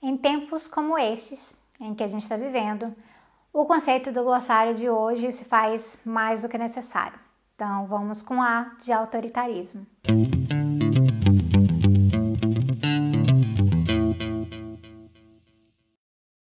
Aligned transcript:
Em 0.00 0.16
tempos 0.16 0.68
como 0.68 0.96
esses, 0.96 1.56
em 1.80 1.92
que 1.92 2.04
a 2.04 2.06
gente 2.06 2.22
está 2.22 2.36
vivendo, 2.36 2.94
o 3.52 3.66
conceito 3.66 4.12
do 4.12 4.22
glossário 4.22 4.72
de 4.72 4.88
hoje 4.88 5.32
se 5.32 5.44
faz 5.44 6.00
mais 6.04 6.42
do 6.42 6.48
que 6.48 6.56
necessário. 6.56 7.18
Então, 7.56 7.84
vamos 7.88 8.22
com 8.22 8.40
A 8.40 8.76
de 8.80 8.92
autoritarismo. 8.92 9.84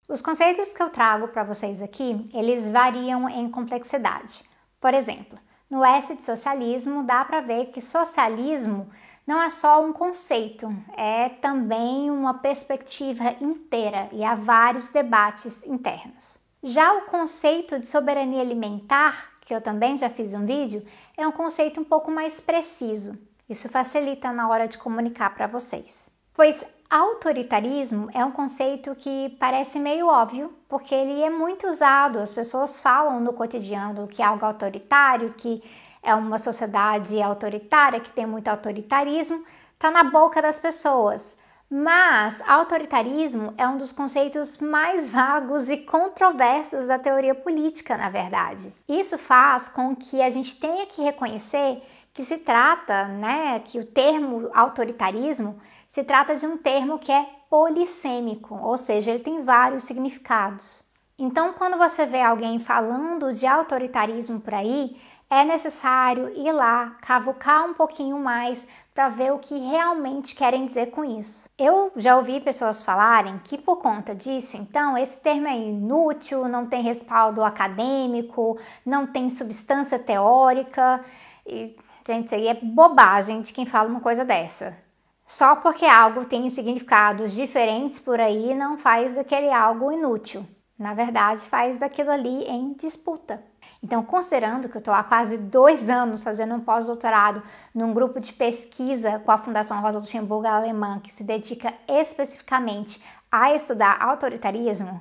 Os 0.09 0.23
conceitos 0.23 0.73
que 0.73 0.83
eu 0.83 0.91
trago 0.91 1.27
para 1.27 1.43
vocês 1.43 1.83
aqui, 1.83 2.31
eles 2.33 2.69
variam 2.69 3.29
em 3.29 3.51
complexidade. 3.51 4.45
Por 4.81 4.95
exemplo, 4.95 5.37
no 5.69 5.85
S 5.85 6.15
de 6.15 6.23
socialismo 6.23 7.03
dá 7.03 7.25
para 7.25 7.41
ver 7.41 7.67
que 7.67 7.81
socialismo 7.81 8.89
não 9.27 9.41
é 9.41 9.49
só 9.49 9.85
um 9.85 9.93
conceito, 9.93 10.75
é 10.97 11.29
também 11.29 12.11
uma 12.11 12.35
perspectiva 12.35 13.37
inteira 13.41 14.09
e 14.13 14.25
há 14.25 14.35
vários 14.35 14.89
debates 14.89 15.65
internos. 15.67 16.39
Já 16.63 16.93
o 16.95 17.03
conceito 17.03 17.79
de 17.79 17.87
soberania 17.87 18.41
alimentar, 18.41 19.31
que 19.41 19.55
eu 19.55 19.61
também 19.61 19.97
já 19.97 20.11
fiz 20.11 20.35
um 20.35 20.45
vídeo, 20.45 20.85
é 21.17 21.27
um 21.27 21.33
conceito 21.33 21.81
um 21.81 21.85
pouco 21.85 22.11
mais 22.11 22.41
preciso. 22.41 23.19
Isso 23.49 23.69
facilita 23.69 24.33
na 24.33 24.49
hora 24.49 24.69
de 24.69 24.79
comunicar 24.79 25.35
para 25.35 25.47
vocês. 25.47 26.09
Pois 26.35 26.65
autoritarismo 26.91 28.09
é 28.13 28.25
um 28.25 28.33
conceito 28.33 28.95
que 28.95 29.37
parece 29.39 29.79
meio 29.79 30.07
óbvio, 30.07 30.53
porque 30.69 30.95
ele 30.95 31.23
é 31.23 31.31
muito 31.31 31.69
usado, 31.69 32.19
as 32.19 32.35
pessoas 32.35 32.81
falam 32.81 33.21
no 33.21 33.33
cotidiano 33.33 34.09
que 34.09 34.23
é 34.23 34.25
algo 34.25 34.45
autoritário, 34.45 35.35
que 35.35 35.63
é 36.03 36.15
uma 36.15 36.39
sociedade 36.39 37.21
autoritária 37.21 38.01
que 38.01 38.11
tem 38.11 38.27
muito 38.27 38.49
autoritarismo, 38.49 39.45
está 39.75 39.91
na 39.91 40.05
boca 40.05 40.41
das 40.41 40.59
pessoas. 40.59 41.37
Mas 41.71 42.43
autoritarismo 42.49 43.55
é 43.57 43.69
um 43.69 43.79
dos 43.79 43.93
conceitos 43.93 44.59
mais 44.59 45.09
vagos 45.11 45.69
e 45.69 45.77
controversos 45.77 46.87
da 46.87 46.99
teoria 46.99 47.35
política, 47.35 47.97
na 47.97 48.09
verdade. 48.09 48.75
Isso 48.89 49.17
faz 49.17 49.69
com 49.69 49.95
que 49.95 50.21
a 50.21 50.31
gente 50.31 50.59
tenha 50.59 50.87
que 50.87 51.01
reconhecer 51.01 51.83
que 52.13 52.25
se 52.25 52.39
trata, 52.39 53.05
né, 53.05 53.61
que 53.61 53.79
o 53.79 53.87
termo 53.87 54.51
autoritarismo 54.53 55.61
se 55.89 56.03
trata 56.03 56.35
de 56.37 56.45
um 56.45 56.57
termo 56.57 56.99
que 56.99 57.13
é 57.13 57.25
polissêmico, 57.49 58.55
ou 58.57 58.77
seja, 58.77 59.11
ele 59.11 59.23
tem 59.23 59.43
vários 59.43 59.85
significados. 59.85 60.83
Então, 61.19 61.53
quando 61.53 61.77
você 61.77 62.07
vê 62.07 62.23
alguém 62.23 62.59
falando 62.59 63.33
de 63.35 63.47
autoritarismo 63.47 64.41
por 64.41 64.55
aí, 64.55 64.97
é 65.31 65.45
necessário 65.45 66.29
ir 66.37 66.51
lá, 66.51 66.97
cavucar 67.01 67.65
um 67.65 67.73
pouquinho 67.73 68.19
mais 68.19 68.67
para 68.93 69.09
ver 69.09 69.33
o 69.33 69.39
que 69.39 69.57
realmente 69.57 70.35
querem 70.35 70.67
dizer 70.67 70.91
com 70.91 71.05
isso. 71.05 71.49
Eu 71.57 71.93
já 71.97 72.17
ouvi 72.17 72.41
pessoas 72.41 72.83
falarem 72.83 73.39
que 73.45 73.57
por 73.57 73.77
conta 73.77 74.13
disso, 74.15 74.57
então, 74.57 74.99
esse 74.99 75.19
termo 75.21 75.47
é 75.47 75.57
inútil, 75.57 76.49
não 76.49 76.67
tem 76.67 76.83
respaldo 76.83 77.45
acadêmico, 77.45 78.59
não 78.85 79.07
tem 79.07 79.31
substância 79.31 79.99
teórica. 79.99 81.03
E, 81.47 81.77
gente, 82.05 82.27
isso 82.27 82.35
aí 82.35 82.49
é 82.49 82.55
bobagem 82.55 83.41
de 83.41 83.53
quem 83.53 83.65
fala 83.65 83.89
uma 83.89 84.01
coisa 84.01 84.25
dessa. 84.25 84.77
Só 85.25 85.55
porque 85.55 85.87
algo 85.87 86.25
tem 86.25 86.51
significados 86.51 87.33
diferentes 87.33 88.01
por 88.01 88.19
aí 88.19 88.53
não 88.53 88.77
faz 88.77 89.15
daquele 89.15 89.49
algo 89.49 89.93
inútil. 89.93 90.45
Na 90.77 90.93
verdade, 90.93 91.43
faz 91.43 91.79
daquilo 91.79 92.11
ali 92.11 92.43
em 92.45 92.73
disputa. 92.73 93.41
Então, 93.83 94.03
considerando 94.03 94.69
que 94.69 94.77
eu 94.77 94.81
estou 94.81 94.93
há 94.93 95.03
quase 95.03 95.39
dois 95.39 95.89
anos 95.89 96.23
fazendo 96.23 96.55
um 96.55 96.61
pós-doutorado 96.61 97.43
num 97.75 97.95
grupo 97.95 98.21
de 98.21 98.33
pesquisa 98.33 99.19
com 99.21 99.33
a 99.33 99.39
Fundação 99.39 99.81
Rosa 99.81 99.99
Luxemburgo 99.99 100.47
Alemã, 100.47 101.01
que 101.01 101.13
se 101.13 101.25
dedica 101.25 101.73
especificamente 101.89 103.03
a 103.33 103.55
estudar 103.55 104.03
autoritarismo, 104.03 105.01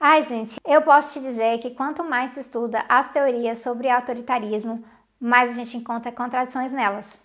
ai 0.00 0.22
gente, 0.22 0.58
eu 0.64 0.80
posso 0.80 1.12
te 1.12 1.20
dizer 1.20 1.58
que 1.58 1.70
quanto 1.70 2.02
mais 2.02 2.30
se 2.30 2.40
estuda 2.40 2.84
as 2.88 3.10
teorias 3.10 3.58
sobre 3.58 3.90
autoritarismo, 3.90 4.82
mais 5.20 5.50
a 5.50 5.54
gente 5.54 5.76
encontra 5.76 6.10
contradições 6.10 6.72
nelas. 6.72 7.18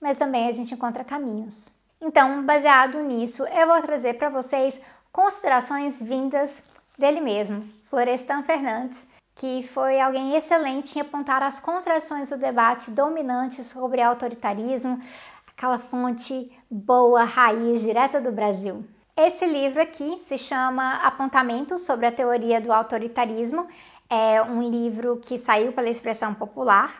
Mas 0.00 0.18
também 0.18 0.48
a 0.48 0.52
gente 0.52 0.74
encontra 0.74 1.04
caminhos. 1.04 1.68
Então, 2.00 2.44
baseado 2.44 3.00
nisso, 3.02 3.44
eu 3.44 3.66
vou 3.66 3.80
trazer 3.82 4.14
para 4.14 4.28
vocês 4.28 4.80
considerações 5.12 6.02
vindas 6.02 6.64
dele 6.98 7.20
mesmo, 7.20 7.68
Florestan 7.88 8.42
Fernandes, 8.42 9.06
que 9.34 9.62
foi 9.74 10.00
alguém 10.00 10.36
excelente 10.36 10.96
em 10.96 11.02
apontar 11.02 11.42
as 11.42 11.60
contradições 11.60 12.30
do 12.30 12.36
debate 12.36 12.90
dominante 12.90 13.64
sobre 13.64 14.00
autoritarismo, 14.00 15.00
aquela 15.46 15.78
fonte 15.78 16.50
boa, 16.70 17.24
raiz, 17.24 17.82
direta 17.82 18.20
do 18.20 18.30
Brasil. 18.30 18.84
Esse 19.16 19.46
livro 19.46 19.80
aqui 19.80 20.20
se 20.24 20.36
chama 20.36 20.96
Apontamentos 20.96 21.82
sobre 21.82 22.06
a 22.06 22.12
Teoria 22.12 22.60
do 22.60 22.72
Autoritarismo. 22.72 23.66
É 24.10 24.42
um 24.42 24.62
livro 24.62 25.20
que 25.22 25.38
saiu 25.38 25.72
pela 25.72 25.88
expressão 25.88 26.34
popular 26.34 26.92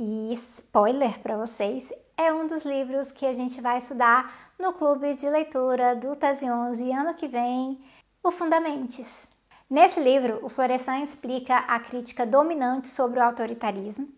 e 0.00 0.32
spoiler 0.32 1.18
para 1.20 1.36
vocês, 1.36 1.92
é 2.16 2.32
um 2.32 2.46
dos 2.46 2.64
livros 2.64 3.12
que 3.12 3.26
a 3.26 3.32
gente 3.32 3.60
vai 3.60 3.78
estudar 3.78 4.52
no 4.58 4.72
clube 4.72 5.14
de 5.14 5.28
leitura 5.28 5.94
do 5.94 6.16
Tase 6.16 6.50
11 6.50 6.92
ano 6.92 7.14
que 7.14 7.28
vem, 7.28 7.78
o 8.22 8.30
Fundamentes. 8.30 9.27
Nesse 9.70 10.00
livro, 10.00 10.38
o 10.42 10.48
Florestan 10.48 11.00
explica 11.00 11.58
a 11.58 11.78
crítica 11.78 12.24
dominante 12.24 12.88
sobre 12.88 13.20
o 13.20 13.22
autoritarismo 13.22 14.08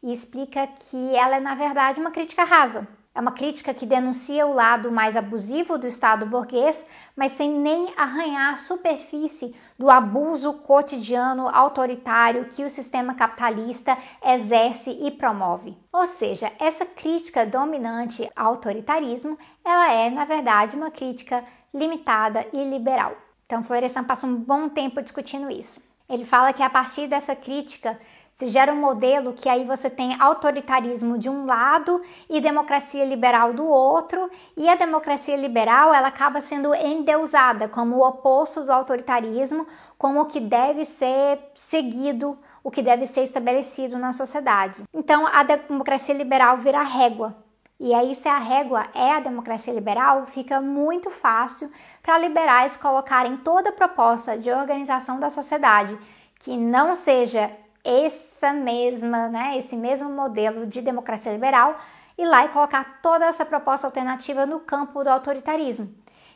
e 0.00 0.12
explica 0.12 0.68
que 0.68 1.16
ela 1.16 1.36
é, 1.36 1.40
na 1.40 1.56
verdade, 1.56 1.98
uma 1.98 2.12
crítica 2.12 2.44
rasa. 2.44 2.86
É 3.12 3.20
uma 3.20 3.32
crítica 3.32 3.74
que 3.74 3.84
denuncia 3.84 4.46
o 4.46 4.54
lado 4.54 4.92
mais 4.92 5.16
abusivo 5.16 5.76
do 5.76 5.84
Estado 5.84 6.24
burguês, 6.26 6.86
mas 7.16 7.32
sem 7.32 7.50
nem 7.50 7.92
arranhar 7.96 8.54
a 8.54 8.56
superfície 8.56 9.52
do 9.76 9.90
abuso 9.90 10.52
cotidiano 10.54 11.48
autoritário 11.48 12.44
que 12.44 12.64
o 12.64 12.70
sistema 12.70 13.12
capitalista 13.12 13.98
exerce 14.24 14.90
e 14.90 15.10
promove. 15.10 15.76
Ou 15.92 16.06
seja, 16.06 16.52
essa 16.60 16.86
crítica 16.86 17.44
dominante 17.44 18.30
ao 18.36 18.52
autoritarismo, 18.52 19.36
ela 19.64 19.92
é, 19.92 20.08
na 20.08 20.24
verdade, 20.24 20.76
uma 20.76 20.92
crítica 20.92 21.44
limitada 21.74 22.46
e 22.52 22.62
liberal. 22.62 23.16
Então, 23.50 23.64
Florestan 23.64 24.04
passa 24.04 24.28
um 24.28 24.36
bom 24.36 24.68
tempo 24.68 25.02
discutindo 25.02 25.50
isso. 25.50 25.82
Ele 26.08 26.24
fala 26.24 26.52
que 26.52 26.62
a 26.62 26.70
partir 26.70 27.08
dessa 27.08 27.34
crítica 27.34 27.98
se 28.32 28.46
gera 28.46 28.72
um 28.72 28.80
modelo 28.80 29.32
que 29.32 29.48
aí 29.48 29.64
você 29.64 29.90
tem 29.90 30.14
autoritarismo 30.20 31.18
de 31.18 31.28
um 31.28 31.46
lado 31.46 32.00
e 32.28 32.40
democracia 32.40 33.04
liberal 33.04 33.52
do 33.52 33.66
outro, 33.66 34.30
e 34.56 34.68
a 34.68 34.76
democracia 34.76 35.36
liberal 35.36 35.92
ela 35.92 36.06
acaba 36.06 36.40
sendo 36.40 36.72
endeusada 36.72 37.68
como 37.68 37.96
o 37.96 38.06
oposto 38.06 38.62
do 38.62 38.72
autoritarismo, 38.72 39.66
como 39.98 40.20
o 40.20 40.26
que 40.26 40.38
deve 40.38 40.84
ser 40.84 41.40
seguido, 41.56 42.38
o 42.62 42.70
que 42.70 42.82
deve 42.82 43.08
ser 43.08 43.24
estabelecido 43.24 43.98
na 43.98 44.12
sociedade. 44.12 44.84
Então 44.94 45.26
a 45.26 45.42
democracia 45.42 46.14
liberal 46.14 46.58
vira 46.58 46.84
régua. 46.84 47.34
E 47.80 47.94
aí, 47.94 48.14
se 48.14 48.28
a 48.28 48.36
régua 48.36 48.86
é 48.94 49.14
a 49.14 49.20
democracia 49.20 49.72
liberal, 49.72 50.26
fica 50.26 50.60
muito 50.60 51.10
fácil 51.10 51.72
para 52.02 52.18
liberais 52.18 52.76
colocarem 52.76 53.38
toda 53.38 53.72
proposta 53.72 54.36
de 54.36 54.50
organização 54.52 55.18
da 55.18 55.30
sociedade 55.30 55.98
que 56.38 56.58
não 56.58 56.94
seja 56.94 57.50
essa 57.82 58.52
mesma, 58.52 59.28
né, 59.28 59.56
esse 59.56 59.74
mesmo 59.76 60.10
modelo 60.10 60.66
de 60.66 60.82
democracia 60.82 61.32
liberal 61.32 61.78
e 62.18 62.26
lá 62.26 62.44
e 62.44 62.50
colocar 62.50 63.00
toda 63.00 63.24
essa 63.24 63.46
proposta 63.46 63.86
alternativa 63.86 64.44
no 64.44 64.60
campo 64.60 65.02
do 65.02 65.08
autoritarismo. 65.08 65.88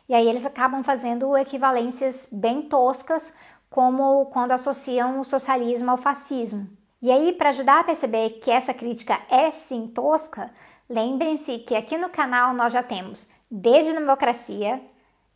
E 0.08 0.14
aí 0.14 0.26
eles 0.26 0.46
acabam 0.46 0.82
fazendo 0.82 1.36
equivalências 1.36 2.26
bem 2.32 2.62
toscas, 2.62 3.34
como 3.68 4.26
quando 4.26 4.52
associam 4.52 5.20
o 5.20 5.24
socialismo 5.24 5.90
ao 5.90 5.98
fascismo. 5.98 6.68
E 7.02 7.10
aí, 7.10 7.32
para 7.32 7.50
ajudar 7.50 7.80
a 7.80 7.84
perceber 7.84 8.38
que 8.40 8.50
essa 8.50 8.72
crítica 8.72 9.18
é 9.28 9.50
sim 9.50 9.88
tosca, 9.88 10.50
lembrem-se 10.88 11.58
que 11.60 11.74
aqui 11.74 11.96
no 11.96 12.08
canal 12.08 12.54
nós 12.54 12.72
já 12.72 12.82
temos 12.82 13.26
desde 13.50 13.92
democracia, 13.92 14.80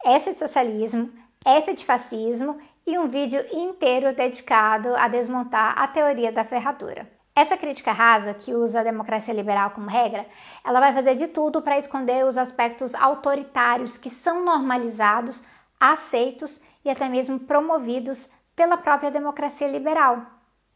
S 0.05 0.33
de 0.33 0.39
socialismo, 0.39 1.13
F 1.45 1.75
de 1.75 1.85
fascismo 1.85 2.59
e 2.87 2.99
um 2.99 3.07
vídeo 3.07 3.45
inteiro 3.53 4.15
dedicado 4.15 4.95
a 4.97 5.09
desmontar 5.09 5.79
a 5.79 5.87
teoria 5.89 6.33
da 6.33 6.45
ferradura. 6.45 7.09
Essa 7.35 7.57
crítica 7.57 7.93
rasa, 7.93 8.35
que 8.35 8.53
usa 8.53 8.81
a 8.81 8.83
democracia 8.83 9.33
liberal 9.33 9.71
como 9.71 9.89
regra, 9.89 10.27
ela 10.65 10.81
vai 10.81 10.93
fazer 10.93 11.15
de 11.15 11.29
tudo 11.29 11.63
para 11.63 11.79
esconder 11.79 12.27
os 12.27 12.37
aspectos 12.37 12.95
autoritários 12.97 13.97
que 13.97 14.11
são 14.11 14.45
normalizados, 14.45 15.41
aceitos 15.79 16.61
e 16.85 16.91
até 16.91 17.09
mesmo 17.09 17.39
promovidos 17.39 18.29
pela 18.57 18.77
própria 18.77 19.11
democracia 19.11 19.69
liberal. 19.69 20.21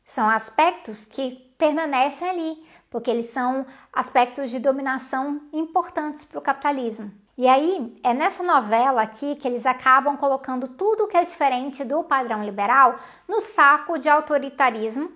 São 0.04 0.28
aspectos 0.28 1.04
que 1.04 1.52
permanecem 1.58 2.28
ali, 2.28 2.66
porque 2.92 3.10
eles 3.10 3.26
são 3.30 3.66
aspectos 3.92 4.50
de 4.50 4.60
dominação 4.60 5.40
importantes 5.52 6.24
para 6.26 6.38
o 6.38 6.42
capitalismo. 6.42 7.10
E 7.36 7.48
aí, 7.48 7.98
é 8.04 8.12
nessa 8.12 8.42
novela 8.42 9.00
aqui 9.00 9.34
que 9.36 9.48
eles 9.48 9.64
acabam 9.64 10.16
colocando 10.18 10.68
tudo 10.68 11.08
que 11.08 11.16
é 11.16 11.24
diferente 11.24 11.82
do 11.82 12.04
padrão 12.04 12.44
liberal 12.44 12.98
no 13.26 13.40
saco 13.40 13.98
de 13.98 14.10
autoritarismo, 14.10 15.10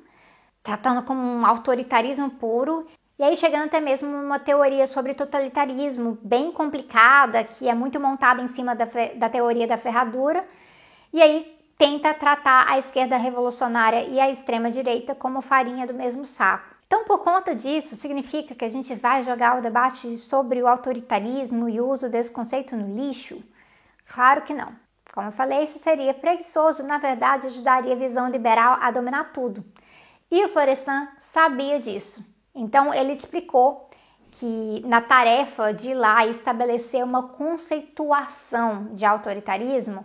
tratando 0.63 1.03
como 1.03 1.21
um 1.21 1.45
autoritarismo 1.45 2.31
puro, 2.31 2.87
E 3.19 3.23
aí 3.25 3.35
chegando 3.37 3.65
até 3.65 3.81
mesmo 3.81 4.11
uma 4.11 4.39
teoria 4.39 4.87
sobre 4.87 5.15
totalitarismo 5.15 6.19
bem 6.23 6.53
complicada, 6.53 7.45
que 7.45 7.67
é 7.67 7.75
muito 7.75 7.99
montada 7.99 8.43
em 8.43 8.49
cima 8.49 8.75
da, 8.75 8.87
da 9.17 9.29
teoria 9.31 9.67
da 9.67 9.79
ferradura, 9.79 10.47
e 11.13 11.23
aí 11.23 11.57
tenta 11.79 12.13
tratar 12.13 12.67
a 12.69 12.79
esquerda 12.79 13.17
revolucionária 13.17 14.05
e 14.05 14.21
a 14.21 14.31
extrema 14.31 14.71
direita 14.71 15.15
como 15.15 15.41
farinha 15.41 15.87
do 15.87 15.95
mesmo 15.95 16.27
saco. 16.27 16.76
Então, 16.87 17.05
por 17.05 17.19
conta 17.19 17.55
disso, 17.55 17.97
significa 17.97 18.55
que 18.55 18.65
a 18.65 18.69
gente 18.69 18.95
vai 18.95 19.25
jogar 19.25 19.59
o 19.59 19.63
debate 19.63 20.17
sobre 20.19 20.63
o 20.63 20.69
autoritarismo 20.69 21.69
e 21.69 21.81
o 21.81 21.89
uso 21.89 22.09
desse 22.09 22.31
conceito 22.31 22.77
no 22.77 22.95
lixo? 22.97 23.43
Claro 24.07 24.43
que 24.43 24.55
não. 24.55 24.73
Como 25.13 25.29
eu 25.29 25.33
falei, 25.33 25.65
isso 25.65 25.79
seria 25.79 26.15
preguiçoso, 26.15 26.83
na 26.85 26.99
verdade, 26.99 27.49
ajudaria 27.49 27.95
a 27.95 27.99
visão 27.99 28.29
liberal 28.29 28.79
a 28.81 28.91
dominar 28.91 29.33
tudo. 29.33 29.65
E 30.31 30.45
o 30.45 30.49
Florestan 30.49 31.09
sabia 31.19 31.81
disso. 31.81 32.25
Então, 32.55 32.95
ele 32.95 33.13
explicou 33.13 33.91
que 34.31 34.83
na 34.87 35.01
tarefa 35.01 35.73
de 35.73 35.91
ir 35.91 35.95
lá 35.95 36.27
estabelecer 36.27 37.03
uma 37.03 37.29
conceituação 37.29 38.95
de 38.95 39.05
autoritarismo, 39.05 40.05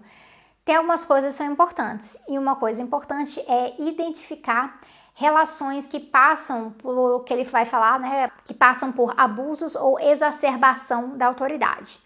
tem 0.64 0.76
algumas 0.76 1.04
coisas 1.04 1.34
que 1.34 1.38
são 1.38 1.52
importantes. 1.52 2.18
E 2.28 2.38
uma 2.38 2.56
coisa 2.56 2.82
importante 2.82 3.40
é 3.42 3.76
identificar 3.82 4.80
relações 5.22 5.88
que 5.88 6.00
passam 6.00 6.72
por 6.72 6.98
o 6.98 7.20
que 7.20 7.32
ele 7.32 7.44
vai 7.44 7.66
falar, 7.66 8.00
né, 8.00 8.32
que 8.44 8.54
passam 8.54 8.92
por 8.92 9.14
abusos 9.16 9.76
ou 9.76 10.00
exacerbação 10.00 11.16
da 11.16 11.28
autoridade. 11.28 12.00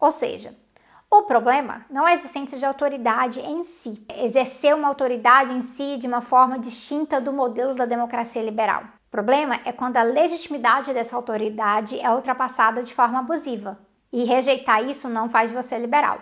Ou 0.00 0.10
seja, 0.10 0.56
o 1.10 1.22
problema 1.22 1.84
não 1.90 2.08
é 2.08 2.12
a 2.12 2.14
existência 2.14 2.58
de 2.58 2.64
autoridade 2.64 3.38
em 3.40 3.62
si, 3.62 4.02
exercer 4.16 4.74
uma 4.74 4.88
autoridade 4.88 5.52
em 5.52 5.60
si 5.60 5.98
de 5.98 6.06
uma 6.06 6.22
forma 6.22 6.58
distinta 6.58 7.20
do 7.20 7.32
modelo 7.32 7.74
da 7.74 7.84
democracia 7.84 8.42
liberal. 8.42 8.82
O 8.82 9.10
problema 9.10 9.60
é 9.66 9.72
quando 9.72 9.98
a 9.98 10.02
legitimidade 10.02 10.94
dessa 10.94 11.14
autoridade 11.14 12.00
é 12.00 12.10
ultrapassada 12.10 12.82
de 12.82 12.94
forma 12.94 13.18
abusiva, 13.18 13.78
e 14.10 14.24
rejeitar 14.24 14.82
isso 14.82 15.08
não 15.08 15.28
faz 15.28 15.52
você 15.52 15.78
liberal. 15.78 16.18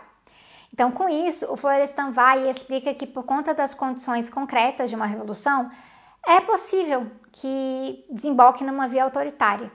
Então, 0.73 0.91
com 0.91 1.09
isso, 1.09 1.53
o 1.53 1.57
Florestan 1.57 2.11
vai 2.11 2.47
e 2.47 2.51
explica 2.51 2.95
que, 2.95 3.07
por 3.07 3.25
conta 3.25 3.55
das 3.55 3.75
condições 3.75 4.29
concretas 4.29 4.91
de 4.91 4.97
uma 4.97 5.07
revolução, 5.07 5.71
é 6.27 6.41
possível 6.41 7.07
que 7.33 8.05
desemboque 8.11 8.65
numa 8.65 8.89
via 8.89 9.05
autoritária. 9.05 9.71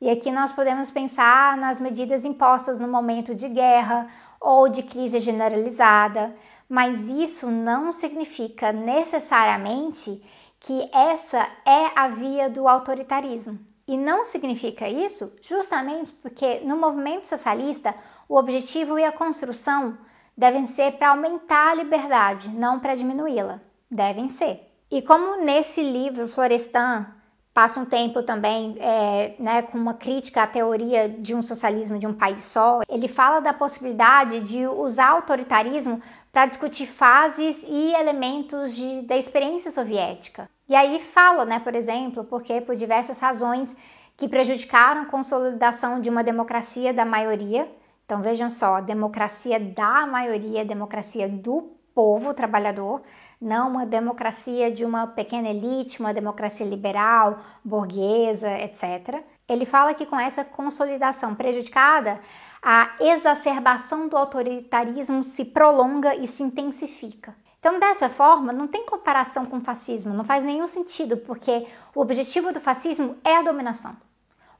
E 0.00 0.10
aqui 0.10 0.30
nós 0.30 0.52
podemos 0.52 0.90
pensar 0.90 1.56
nas 1.56 1.80
medidas 1.80 2.24
impostas 2.24 2.78
no 2.78 2.88
momento 2.88 3.34
de 3.34 3.48
guerra 3.48 4.08
ou 4.40 4.68
de 4.68 4.82
crise 4.82 5.20
generalizada, 5.20 6.36
mas 6.68 7.08
isso 7.08 7.50
não 7.50 7.92
significa 7.92 8.72
necessariamente 8.72 10.22
que 10.60 10.90
essa 10.92 11.46
é 11.64 11.90
a 11.94 12.08
via 12.08 12.50
do 12.50 12.66
autoritarismo. 12.68 13.58
E 13.86 13.96
não 13.96 14.24
significa 14.24 14.88
isso 14.88 15.32
justamente 15.42 16.10
porque 16.12 16.60
no 16.60 16.76
movimento 16.76 17.26
socialista 17.26 17.94
o 18.28 18.36
objetivo 18.36 18.98
e 18.98 19.04
a 19.04 19.12
construção 19.12 19.96
devem 20.36 20.66
ser 20.66 20.92
para 20.92 21.10
aumentar 21.10 21.70
a 21.70 21.74
liberdade, 21.74 22.48
não 22.48 22.80
para 22.80 22.94
diminuí-la. 22.94 23.60
Devem 23.90 24.28
ser. 24.28 24.63
E 24.90 25.02
como 25.02 25.44
nesse 25.44 25.82
livro, 25.82 26.28
Florestan 26.28 27.06
passa 27.54 27.78
um 27.78 27.84
tempo 27.84 28.22
também 28.22 28.76
é, 28.80 29.36
né, 29.38 29.62
com 29.62 29.78
uma 29.78 29.94
crítica 29.94 30.42
à 30.42 30.46
teoria 30.46 31.08
de 31.08 31.34
um 31.34 31.42
socialismo 31.42 31.98
de 31.98 32.06
um 32.06 32.12
país 32.12 32.42
só, 32.42 32.80
ele 32.88 33.06
fala 33.06 33.40
da 33.40 33.52
possibilidade 33.52 34.40
de 34.40 34.66
usar 34.66 35.10
autoritarismo 35.10 36.02
para 36.32 36.46
discutir 36.46 36.86
fases 36.86 37.62
e 37.68 37.92
elementos 37.94 38.74
de, 38.74 39.02
da 39.02 39.16
experiência 39.16 39.70
soviética. 39.70 40.50
E 40.68 40.74
aí 40.74 40.98
fala, 40.98 41.44
né, 41.44 41.60
por 41.60 41.76
exemplo, 41.76 42.24
porque 42.24 42.60
por 42.60 42.74
diversas 42.74 43.20
razões 43.20 43.76
que 44.16 44.28
prejudicaram 44.28 45.02
a 45.02 45.06
consolidação 45.06 46.00
de 46.00 46.08
uma 46.10 46.24
democracia 46.24 46.92
da 46.92 47.04
maioria. 47.04 47.68
Então 48.04 48.20
vejam 48.20 48.50
só, 48.50 48.80
democracia 48.80 49.60
da 49.60 50.06
maioria, 50.06 50.64
democracia 50.64 51.28
do 51.28 51.72
povo 51.94 52.34
trabalhador, 52.34 53.02
não 53.44 53.68
uma 53.68 53.86
democracia 53.86 54.70
de 54.70 54.84
uma 54.84 55.06
pequena 55.06 55.48
elite, 55.48 56.00
uma 56.00 56.14
democracia 56.14 56.66
liberal, 56.66 57.38
burguesa, 57.64 58.50
etc. 58.58 59.22
Ele 59.48 59.66
fala 59.66 59.94
que 59.94 60.06
com 60.06 60.18
essa 60.18 60.44
consolidação 60.44 61.34
prejudicada, 61.34 62.20
a 62.62 62.92
exacerbação 62.98 64.08
do 64.08 64.16
autoritarismo 64.16 65.22
se 65.22 65.44
prolonga 65.44 66.16
e 66.16 66.26
se 66.26 66.42
intensifica. 66.42 67.36
Então, 67.60 67.78
dessa 67.78 68.10
forma, 68.10 68.52
não 68.52 68.66
tem 68.66 68.84
comparação 68.84 69.46
com 69.46 69.58
o 69.58 69.60
fascismo, 69.60 70.12
não 70.12 70.24
faz 70.24 70.44
nenhum 70.44 70.66
sentido, 70.66 71.16
porque 71.18 71.66
o 71.94 72.00
objetivo 72.00 72.52
do 72.52 72.60
fascismo 72.60 73.16
é 73.24 73.36
a 73.36 73.42
dominação. 73.42 73.96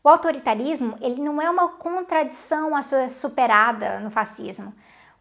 O 0.02 0.08
autoritarismo, 0.08 0.96
ele 1.00 1.22
não 1.22 1.40
é 1.40 1.48
uma 1.48 1.68
contradição 1.68 2.76
a 2.76 2.82
ser 2.82 3.08
superada 3.08 4.00
no 4.00 4.10
fascismo. 4.10 4.74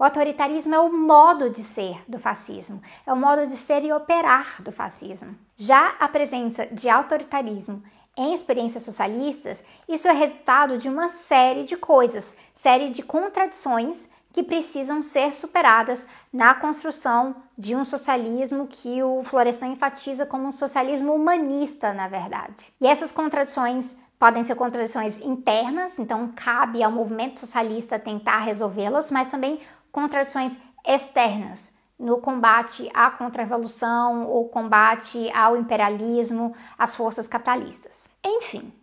O 0.04 0.06
autoritarismo 0.06 0.76
é 0.76 0.80
o 0.80 0.92
modo 0.92 1.50
de 1.50 1.64
ser 1.64 2.04
do 2.10 2.20
fascismo, 2.20 2.82
é 3.08 3.14
o 3.14 3.16
modo 3.16 3.48
de 3.48 3.56
ser 3.56 3.86
e 3.86 3.94
operar 3.94 4.62
do 4.62 4.70
fascismo. 4.70 5.34
Já 5.56 5.96
a 5.98 6.10
presença 6.10 6.66
de 6.66 6.90
autoritarismo 6.90 7.82
em 8.18 8.34
experiências 8.34 8.84
socialistas, 8.84 9.64
isso 9.88 10.06
é 10.10 10.12
resultado 10.12 10.78
de 10.78 10.90
uma 10.90 11.08
série 11.08 11.64
de 11.64 11.78
coisas, 11.78 12.36
série 12.54 12.90
de 12.90 13.02
contradições 13.02 14.10
que 14.34 14.44
precisam 14.44 15.02
ser 15.02 15.32
superadas 15.32 16.06
na 16.34 16.54
construção 16.54 17.38
de 17.58 17.74
um 17.74 17.86
socialismo 17.86 18.68
que 18.68 19.02
o 19.02 19.24
Florestan 19.24 19.68
enfatiza 19.68 20.26
como 20.26 20.48
um 20.48 20.52
socialismo 20.52 21.14
humanista, 21.14 21.94
na 21.94 22.10
verdade. 22.10 22.74
E 22.82 22.88
essas 22.88 23.14
contradições 23.14 23.96
podem 24.24 24.42
ser 24.42 24.56
contradições 24.56 25.20
internas, 25.20 26.00
então 26.00 26.32
cabe 26.34 26.82
ao 26.82 26.90
movimento 26.90 27.42
socialista 27.42 28.00
tentar 28.00 28.40
resolvê-las, 28.40 29.12
mas 29.12 29.28
também 29.28 29.60
contradições 29.94 30.60
externas 30.86 31.74
no 31.98 32.18
combate 32.18 32.90
à 32.94 33.10
contra-revolução 33.12 34.28
ou 34.28 34.50
combate 34.50 35.32
ao 35.32 35.56
imperialismo, 35.56 36.54
às 36.78 36.96
forças 36.96 37.28
capitalistas. 37.28 38.10
Enfim, 38.26 38.74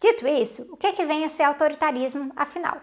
dito 0.00 0.26
isso, 0.26 0.66
o 0.70 0.76
que 0.76 0.86
é 0.86 0.92
que 0.92 1.04
vem 1.04 1.24
a 1.24 1.28
ser 1.28 1.42
autoritarismo 1.42 2.32
afinal? 2.34 2.78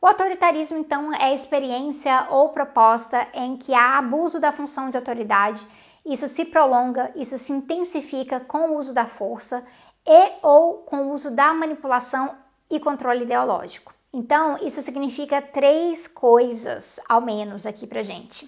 O 0.00 0.06
autoritarismo, 0.08 0.78
então, 0.78 1.14
é 1.14 1.32
experiência 1.32 2.26
ou 2.30 2.48
proposta 2.48 3.28
em 3.32 3.56
que 3.56 3.72
há 3.72 3.98
abuso 3.98 4.40
da 4.40 4.50
função 4.50 4.90
de 4.90 4.96
autoridade, 4.96 5.64
isso 6.04 6.26
se 6.26 6.44
prolonga, 6.44 7.12
isso 7.14 7.38
se 7.38 7.52
intensifica 7.52 8.40
com 8.40 8.70
o 8.70 8.78
uso 8.78 8.92
da 8.92 9.06
força 9.06 9.62
e 10.04 10.32
ou 10.42 10.78
com 10.78 11.02
o 11.02 11.12
uso 11.12 11.30
da 11.30 11.54
manipulação 11.54 12.34
e 12.68 12.80
controle 12.80 13.22
ideológico. 13.22 13.94
Então, 14.12 14.58
isso 14.60 14.82
significa 14.82 15.40
três 15.40 16.06
coisas, 16.06 17.00
ao 17.08 17.22
menos, 17.22 17.64
aqui 17.64 17.86
pra 17.86 18.02
gente. 18.02 18.46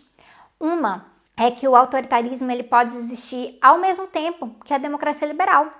Uma 0.61 1.07
é 1.37 1.51
que 1.51 1.67
o 1.67 1.75
autoritarismo 1.75 2.51
ele 2.51 2.63
pode 2.63 2.95
existir 2.95 3.59
ao 3.63 3.79
mesmo 3.79 4.07
tempo 4.07 4.55
que 4.63 4.75
a 4.75 4.79
democracia 4.79 5.27
liberal, 5.27 5.73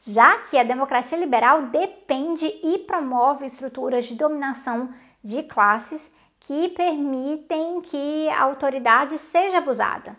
já 0.00 0.38
que 0.38 0.58
a 0.58 0.62
democracia 0.62 1.16
liberal 1.16 1.62
depende 1.62 2.46
e 2.46 2.78
promove 2.86 3.46
estruturas 3.46 4.04
de 4.04 4.14
dominação 4.14 4.92
de 5.22 5.42
classes 5.42 6.12
que 6.38 6.68
permitem 6.68 7.80
que 7.80 8.28
a 8.28 8.42
autoridade 8.42 9.16
seja 9.16 9.58
abusada. 9.58 10.16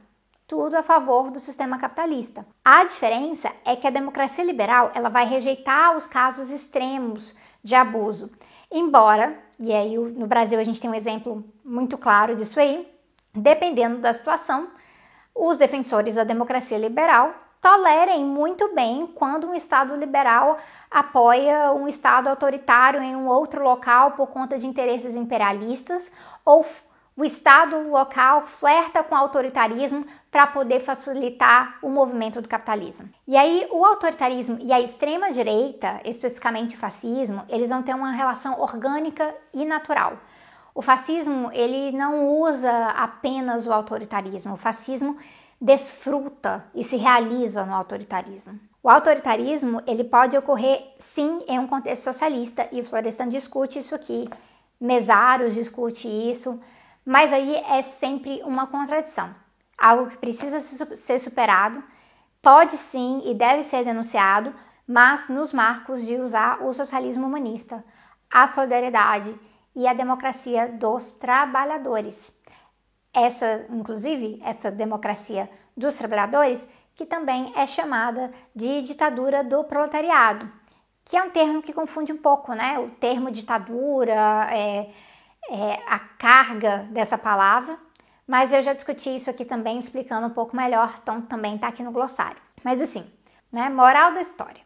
Tudo 0.48 0.75
a 0.75 0.84
favor 0.84 1.32
do 1.32 1.40
sistema 1.40 1.78
capitalista. 1.78 2.46
A 2.66 2.84
diferença 2.84 3.51
é 3.63 3.75
que 3.75 3.88
a 3.88 3.92
democracia 3.92 4.44
liberal 4.44 4.92
ela 4.94 5.10
vai 5.10 5.25
rejeitar 5.25 5.96
os 5.96 6.08
casos 6.08 6.50
extremos 6.50 7.36
de 7.63 7.75
abuso 7.75 8.30
Embora, 8.72 9.38
e 9.60 9.74
aí 9.74 9.98
no 9.98 10.25
Brasil 10.25 10.58
a 10.60 10.63
gente 10.63 10.80
tem 10.80 10.90
um 10.90 10.96
exemplo 10.96 11.44
muito 11.63 11.98
claro 11.98 12.36
disso 12.36 12.60
aí, 12.60 12.90
dependendo 13.34 13.98
da 13.98 14.13
situação, 14.13 14.70
os 15.36 15.58
defensores 15.58 16.16
da 16.16 16.24
democracia 16.24 16.78
liberal 16.78 17.34
tolerem 17.62 18.25
muito 18.25 18.74
bem 18.74 19.06
quando 19.08 19.48
um 19.48 19.54
Estado 19.54 19.96
liberal 19.96 20.58
apoia 20.90 21.72
um 21.74 21.88
Estado 21.88 22.28
autoritário 22.28 23.01
em 23.01 23.16
um 23.16 23.28
outro 23.28 23.63
local 23.63 24.12
por 24.12 24.28
conta 24.28 24.58
de 24.58 24.66
interesses 24.66 25.16
imperialistas 25.16 26.12
ou 26.44 26.66
o 27.22 27.24
Estado 27.24 27.88
local 27.88 28.48
flerta 28.48 29.04
com 29.04 29.13
o 29.13 29.18
autoritarismo 29.20 30.08
para 30.32 30.48
poder 30.48 30.80
facilitar 30.80 31.78
o 31.80 31.88
movimento 31.88 32.42
do 32.42 32.50
capitalismo. 32.50 33.08
E 33.28 33.38
aí, 33.38 33.68
o 33.70 33.86
autoritarismo 33.86 34.58
e 34.60 34.74
a 34.74 34.82
extrema-direita, 34.82 36.01
especificamente 36.04 36.75
o 36.75 36.80
fascismo, 36.80 37.44
eles 37.48 37.70
vão 37.70 37.84
ter 37.84 37.94
uma 37.94 38.10
relação 38.10 38.60
orgânica 38.60 39.36
e 39.54 39.63
natural. 39.66 40.18
O 40.74 40.82
fascismo, 40.82 41.51
ele 41.54 41.96
não 41.96 42.28
usa 42.28 42.88
apenas 42.88 43.68
o 43.68 43.72
autoritarismo, 43.72 44.56
o 44.56 44.58
fascismo 44.58 45.16
desfruta 45.62 46.66
e 46.74 46.84
se 46.84 46.96
realiza 46.96 47.63
no 47.63 47.75
autoritarismo. 47.75 48.60
O 48.82 48.90
autoritarismo, 48.90 49.80
ele 49.86 50.04
pode 50.04 50.36
ocorrer 50.36 50.96
sim 50.98 51.38
em 51.48 51.60
um 51.60 51.68
contexto 51.68 52.06
socialista 52.06 52.68
e 52.72 52.82
Florestan 52.82 53.30
discute 53.30 53.78
isso 53.78 53.94
aqui, 53.94 54.28
Mesaros 54.80 55.54
discute 55.54 56.08
isso, 56.08 56.60
mas 57.05 57.34
aí 57.34 57.55
é 57.55 57.81
sempre 57.81 58.41
uma 58.43 58.67
contradição 58.67 59.34
algo 59.81 60.12
que 60.12 60.17
precisa 60.17 60.60
ser 60.60 61.20
superado, 61.20 61.84
pode 62.39 62.77
sim 62.77 63.24
e 63.25 63.34
deve 63.34 63.63
ser 63.63 63.84
denunciado, 63.84 64.53
mas 64.88 65.27
nos 65.27 65.51
marcos 65.51 66.05
de 66.05 66.17
usar 66.17 66.63
o 66.63 66.72
socialismo 66.72 67.25
humanista, 67.25 67.84
a 68.29 68.48
solidariedade 68.48 69.34
e 69.75 69.88
a 69.88 69.93
democracia 69.93 70.67
dos 70.67 71.12
trabalhadores. 71.13 72.15
Essa, 73.13 73.65
inclusive, 73.70 74.39
essa 74.43 74.70
democracia 74.70 75.50
dos 75.75 75.98
trabalhadores, 75.98 76.65
que 76.93 77.05
também 77.05 77.51
é 77.55 77.65
chamada 77.65 78.31
de 78.55 78.84
ditadura 78.84 79.43
do 79.43 79.63
proletariado, 79.63 80.50
que 81.03 81.17
é 81.17 81.24
um 81.24 81.31
termo 81.31 81.62
que 81.62 81.74
confunde 81.74 82.13
um 82.13 82.17
pouco, 82.17 82.53
né? 82.53 82.77
O 82.79 82.89
termo 82.91 83.31
ditadura, 83.31 84.48
é, 84.51 84.91
é, 85.51 85.84
a 85.86 86.00
carga 86.00 86.88
dessa 86.91 87.17
palavra, 87.17 87.77
mas 88.25 88.53
eu 88.53 88.63
já 88.63 88.72
discuti 88.72 89.13
isso 89.13 89.29
aqui 89.29 89.43
também, 89.43 89.77
explicando 89.77 90.27
um 90.27 90.31
pouco 90.31 90.55
melhor, 90.55 90.98
então 91.03 91.22
também 91.22 91.55
está 91.55 91.67
aqui 91.67 91.84
no 91.84 91.91
glossário. 91.91 92.41
Mas 92.63 92.81
assim, 92.81 93.05
né? 93.51 93.70
Moral 93.70 94.13
da 94.13 94.22
história. 94.22 94.62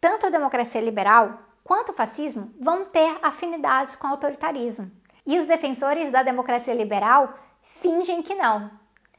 Tanto 0.00 0.26
a 0.26 0.30
democracia 0.30 0.80
liberal 0.80 1.38
quanto 1.62 1.92
o 1.92 1.94
fascismo 1.94 2.52
vão 2.60 2.84
ter 2.86 3.18
afinidades 3.22 3.94
com 3.94 4.08
o 4.08 4.10
autoritarismo. 4.10 4.90
E 5.24 5.38
os 5.38 5.46
defensores 5.46 6.10
da 6.10 6.24
democracia 6.24 6.74
liberal 6.74 7.38
fingem 7.80 8.22
que 8.22 8.34
não, 8.34 8.70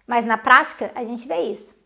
mas 0.06 0.26
na 0.26 0.38
prática 0.38 0.92
a 0.96 1.06
gente 1.06 1.28
vê 1.28 1.44
isso. 1.44 1.80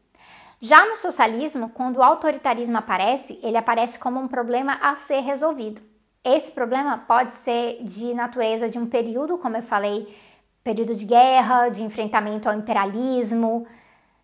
Já 0.60 0.86
no 0.86 0.96
socialismo, 0.96 1.70
quando 1.70 1.98
o 1.98 2.04
autoritarismo 2.04 2.78
aparece, 2.78 3.38
ele 3.44 3.58
aparece 3.58 4.00
como 4.00 4.20
um 4.20 4.28
problema 4.28 4.80
a 4.82 4.96
ser 4.96 5.20
resolvido. 5.20 5.82
Esse 6.24 6.52
problema 6.52 7.00
pode 7.00 7.34
ser 7.36 7.84
de 7.84 8.14
natureza 8.14 8.70
de 8.70 8.80
um 8.80 8.86
período, 8.86 9.38
como 9.38 9.58
eu 9.58 9.64
falei, 9.64 10.16
período 10.64 10.96
de 10.96 11.06
guerra, 11.06 11.68
de 11.68 11.84
enfrentamento 11.84 12.48
ao 12.48 12.56
imperialismo, 12.56 13.68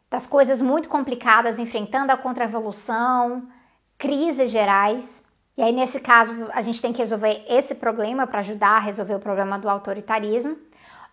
das 0.10 0.26
coisas 0.26 0.62
muito 0.62 0.88
complicadas 0.88 1.60
enfrentando 1.60 2.14
a 2.14 2.18
contra-revolução, 2.18 3.50
crises 3.98 4.50
gerais. 4.50 5.26
E 5.58 5.62
aí, 5.62 5.74
nesse 5.74 6.00
caso, 6.00 6.32
a 6.54 6.62
gente 6.62 6.82
tem 6.82 6.94
que 6.94 7.00
resolver 7.00 7.44
esse 7.50 7.76
problema 7.76 8.26
para 8.26 8.40
ajudar 8.40 8.78
a 8.78 8.80
resolver 8.80 9.16
o 9.16 9.20
problema 9.20 9.60
do 9.60 9.70
autoritarismo. 9.70 10.58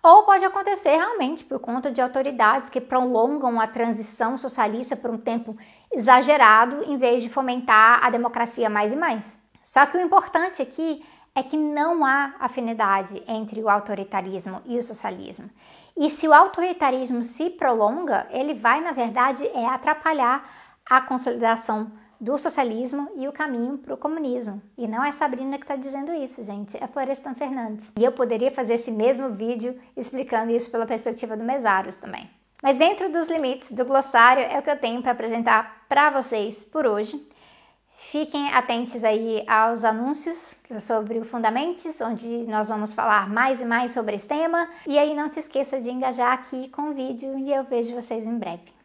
Ou 0.04 0.22
pode 0.22 0.44
acontecer 0.44 0.90
realmente 0.90 1.42
por 1.42 1.58
conta 1.58 1.90
de 1.90 2.00
autoridades 2.00 2.70
que 2.70 2.80
prolongam 2.80 3.60
a 3.60 3.66
transição 3.66 4.38
socialista 4.38 4.94
por 4.94 5.10
um 5.10 5.18
tempo 5.18 5.56
exagerado, 5.92 6.84
em 6.84 6.96
vez 6.96 7.24
de 7.24 7.28
fomentar 7.28 8.04
a 8.04 8.08
democracia 8.08 8.70
mais 8.70 8.92
e 8.92 8.96
mais. 8.96 9.45
Só 9.66 9.84
que 9.84 9.98
o 9.98 10.00
importante 10.00 10.62
aqui 10.62 11.04
é 11.34 11.42
que 11.42 11.56
não 11.56 12.04
há 12.04 12.36
afinidade 12.38 13.20
entre 13.26 13.60
o 13.60 13.68
autoritarismo 13.68 14.62
e 14.64 14.78
o 14.78 14.82
socialismo. 14.82 15.50
E 15.96 16.08
se 16.08 16.28
o 16.28 16.32
autoritarismo 16.32 17.20
se 17.20 17.50
prolonga, 17.50 18.28
ele 18.30 18.54
vai, 18.54 18.80
na 18.80 18.92
verdade, 18.92 19.44
é 19.48 19.66
atrapalhar 19.66 20.48
a 20.88 21.00
consolidação 21.00 21.90
do 22.18 22.38
socialismo 22.38 23.10
e 23.16 23.26
o 23.26 23.32
caminho 23.32 23.76
para 23.76 23.92
o 23.92 23.98
comunismo. 23.98 24.62
E 24.78 24.86
não 24.86 25.04
é 25.04 25.10
Sabrina 25.10 25.58
que 25.58 25.64
está 25.64 25.74
dizendo 25.74 26.14
isso, 26.14 26.44
gente, 26.44 26.76
é 26.82 26.86
Florestan 26.86 27.34
Fernandes. 27.34 27.90
E 27.98 28.04
eu 28.04 28.12
poderia 28.12 28.52
fazer 28.52 28.74
esse 28.74 28.92
mesmo 28.92 29.30
vídeo 29.30 29.78
explicando 29.96 30.52
isso 30.52 30.70
pela 30.70 30.86
perspectiva 30.86 31.36
do 31.36 31.42
Mesaros 31.44 31.96
também. 31.96 32.30
Mas 32.62 32.78
dentro 32.78 33.10
dos 33.10 33.28
limites 33.28 33.72
do 33.72 33.84
glossário 33.84 34.44
é 34.44 34.58
o 34.58 34.62
que 34.62 34.70
eu 34.70 34.78
tenho 34.78 35.02
para 35.02 35.10
apresentar 35.10 35.84
para 35.88 36.08
vocês 36.10 36.64
por 36.64 36.86
hoje. 36.86 37.20
Fiquem 37.98 38.52
atentos 38.52 39.02
aí 39.02 39.42
aos 39.48 39.82
anúncios 39.82 40.54
sobre 40.82 41.18
o 41.18 41.24
Fundamentos, 41.24 41.98
onde 42.00 42.26
nós 42.46 42.68
vamos 42.68 42.92
falar 42.92 43.28
mais 43.28 43.60
e 43.60 43.64
mais 43.64 43.92
sobre 43.92 44.16
esse 44.16 44.28
tema. 44.28 44.68
E 44.86 44.98
aí 44.98 45.14
não 45.14 45.28
se 45.28 45.40
esqueça 45.40 45.80
de 45.80 45.90
engajar 45.90 46.32
aqui 46.32 46.68
com 46.68 46.90
o 46.90 46.94
vídeo 46.94 47.38
e 47.38 47.52
eu 47.52 47.64
vejo 47.64 47.94
vocês 47.94 48.24
em 48.24 48.38
breve. 48.38 48.75